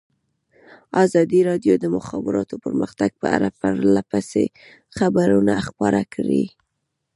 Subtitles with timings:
[1.03, 4.43] ازادي راډیو د د مخابراتو پرمختګ په اړه پرله پسې
[4.97, 6.45] خبرونه خپاره کړي.